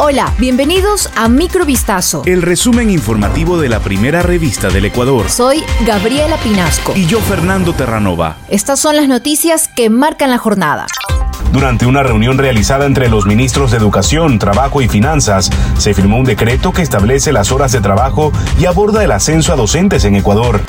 [0.00, 2.22] Hola, bienvenidos a Microvistazo.
[2.24, 5.28] El resumen informativo de la primera revista del Ecuador.
[5.28, 6.92] Soy Gabriela Pinasco.
[6.94, 8.36] Y yo, Fernando Terranova.
[8.48, 10.86] Estas son las noticias que marcan la jornada.
[11.50, 16.24] Durante una reunión realizada entre los ministros de Educación, Trabajo y Finanzas, se firmó un
[16.24, 20.60] decreto que establece las horas de trabajo y aborda el ascenso a docentes en Ecuador.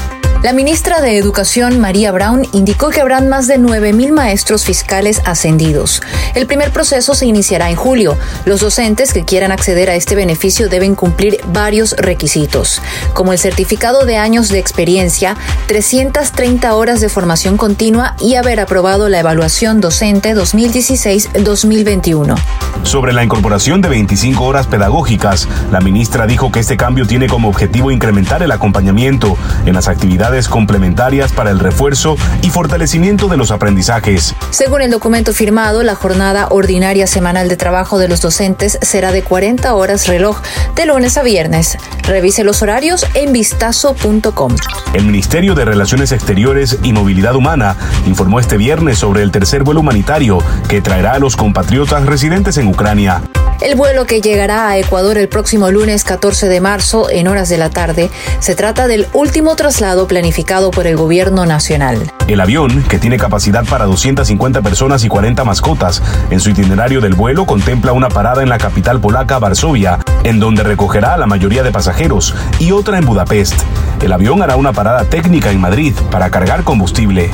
[0.42, 6.02] La ministra de Educación, María Brown, indicó que habrán más de 9.000 maestros fiscales ascendidos.
[6.34, 8.18] El primer proceso se iniciará en julio.
[8.46, 12.82] Los docentes que quieran acceder a este beneficio deben cumplir varios requisitos,
[13.14, 15.36] como el certificado de años de experiencia,
[15.68, 22.38] 330 horas de formación continua y haber aprobado la evaluación docente 2016-2021.
[22.90, 27.48] Sobre la incorporación de 25 horas pedagógicas, la ministra dijo que este cambio tiene como
[27.48, 33.52] objetivo incrementar el acompañamiento en las actividades complementarias para el refuerzo y fortalecimiento de los
[33.52, 34.34] aprendizajes.
[34.50, 39.22] Según el documento firmado, la jornada ordinaria semanal de trabajo de los docentes será de
[39.22, 40.42] 40 horas reloj
[40.76, 41.78] de lunes a viernes.
[42.08, 44.56] Revise los horarios en vistazo.com.
[44.94, 47.76] El Ministerio de Relaciones Exteriores y Movilidad Humana
[48.08, 52.66] informó este viernes sobre el tercer vuelo humanitario que traerá a los compatriotas residentes en
[52.66, 52.79] Ucrania.
[53.60, 57.58] El vuelo que llegará a Ecuador el próximo lunes 14 de marzo en horas de
[57.58, 62.10] la tarde se trata del último traslado planificado por el gobierno nacional.
[62.30, 67.16] El avión, que tiene capacidad para 250 personas y 40 mascotas, en su itinerario del
[67.16, 71.64] vuelo contempla una parada en la capital polaca, Varsovia, en donde recogerá a la mayoría
[71.64, 73.60] de pasajeros, y otra en Budapest.
[74.02, 77.30] El avión hará una parada técnica en Madrid para cargar combustible.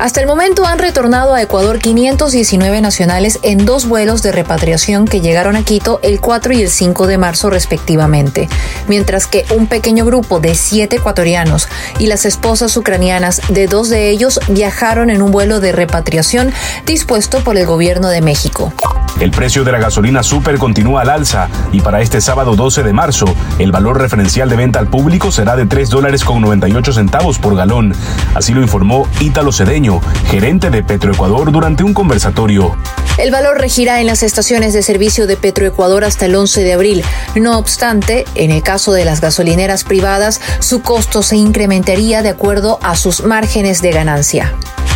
[0.00, 5.20] Hasta el momento han retornado a Ecuador 519 nacionales en dos vuelos de repatriación que
[5.20, 8.48] llegaron a Quito el 4 y el 5 de marzo respectivamente,
[8.88, 14.08] mientras que un pequeño grupo de siete ecuatorianos y las esposas ucranianas de dos de
[14.08, 16.50] ellos viajaron en un vuelo de repatriación
[16.86, 18.72] dispuesto por el gobierno de México.
[19.20, 22.94] El precio de la gasolina super continúa al alza y para este sábado 12 de
[22.94, 23.26] marzo
[23.58, 27.54] el valor referencial de venta al público será de 3 dólares con 98 centavos por
[27.54, 27.94] galón.
[28.34, 32.78] Así lo informó Ítalo Cedeño, gerente de Petroecuador durante un conversatorio.
[33.18, 37.04] El valor regirá en las estaciones de servicio de Petroecuador hasta el 11 de abril.
[37.34, 42.78] No obstante, en el caso de las gasolineras privadas, su costo se incrementaría de acuerdo
[42.82, 44.54] a sus márgenes de ganancia.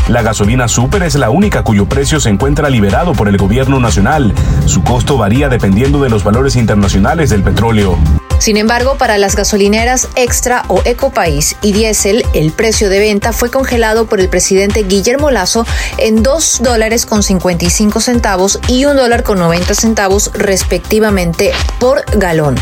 [0.09, 4.35] La gasolina super es la única cuyo precio se encuentra liberado por el gobierno nacional.
[4.67, 7.99] Su costo varía dependiendo de los valores internacionales del petróleo.
[8.39, 13.51] Sin embargo, para las gasolineras Extra o Ecopaís y Diesel, el precio de venta fue
[13.51, 15.67] congelado por el presidente Guillermo Lazo
[15.97, 22.57] en 2 dólares con 55 centavos y 1 dólar con 90 centavos respectivamente por galón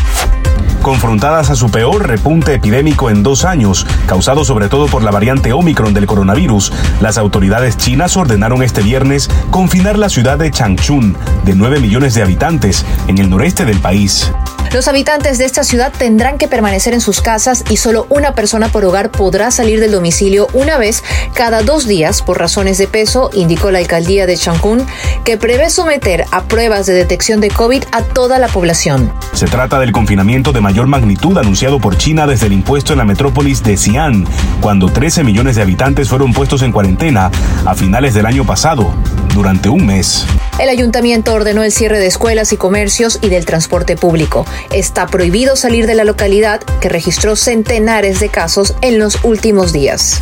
[0.83, 5.53] confrontadas a su peor repunte epidémico en dos años, causado sobre todo por la variante
[5.53, 6.71] Omicron del coronavirus,
[7.01, 12.21] las autoridades chinas ordenaron este viernes confinar la ciudad de Changchun, de 9 millones de
[12.21, 14.31] habitantes, en el noreste del país.
[14.73, 18.69] Los habitantes de esta ciudad tendrán que permanecer en sus casas y solo una persona
[18.69, 21.03] por hogar podrá salir del domicilio una vez
[21.35, 24.83] cada dos días por razones de peso, indicó la alcaldía de Changchun,
[25.23, 29.13] que prevé someter a pruebas de detección de COVID a toda la población.
[29.33, 33.05] Se trata del confinamiento de mayor magnitud anunciado por China desde el impuesto en la
[33.05, 34.25] metrópolis de Xi'an,
[34.59, 37.29] cuando 13 millones de habitantes fueron puestos en cuarentena
[37.63, 38.91] a finales del año pasado,
[39.33, 40.25] durante un mes.
[40.59, 44.45] El ayuntamiento ordenó el cierre de escuelas y comercios y del transporte público.
[44.71, 50.21] Está prohibido salir de la localidad que registró centenares de casos en los últimos días.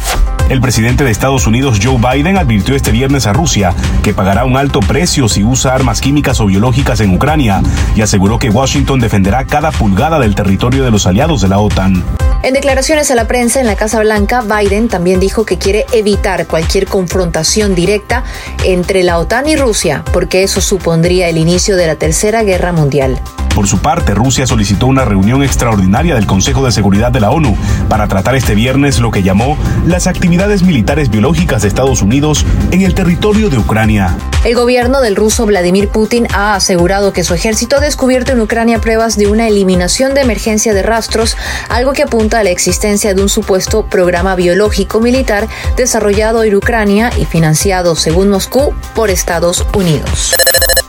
[0.49, 3.73] El presidente de Estados Unidos, Joe Biden, advirtió este viernes a Rusia
[4.03, 7.61] que pagará un alto precio si usa armas químicas o biológicas en Ucrania
[7.95, 12.03] y aseguró que Washington defenderá cada pulgada del territorio de los aliados de la OTAN.
[12.43, 16.47] En declaraciones a la prensa en la Casa Blanca, Biden también dijo que quiere evitar
[16.47, 18.23] cualquier confrontación directa
[18.65, 23.21] entre la OTAN y Rusia, porque eso supondría el inicio de la Tercera Guerra Mundial.
[23.53, 27.57] Por su parte, Rusia solicitó una reunión extraordinaria del Consejo de Seguridad de la ONU
[27.89, 32.81] para tratar este viernes lo que llamó las actividades militares biológicas de Estados Unidos en
[32.81, 34.15] el territorio de Ucrania.
[34.45, 38.79] El gobierno del ruso Vladimir Putin ha asegurado que su ejército ha descubierto en Ucrania
[38.79, 41.35] pruebas de una eliminación de emergencia de rastros,
[41.67, 47.11] algo que apunta a la existencia de un supuesto programa biológico militar desarrollado en Ucrania
[47.17, 50.33] y financiado, según Moscú, por Estados Unidos.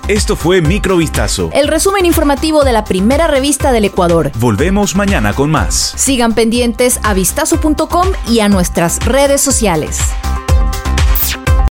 [0.06, 1.50] Esto fue Microvistazo.
[1.52, 4.30] El resumen informativo de la primera revista del Ecuador.
[4.38, 5.94] Volvemos mañana con más.
[5.96, 9.98] Sigan pendientes a vistazo.com y a nuestras redes sociales.